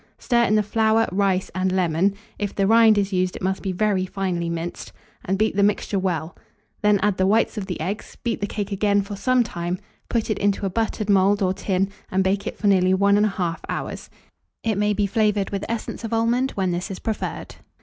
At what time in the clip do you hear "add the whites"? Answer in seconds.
7.03-7.55